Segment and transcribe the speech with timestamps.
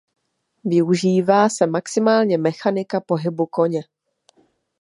[0.63, 3.81] Využívá se maximálně mechanika pohybu koně.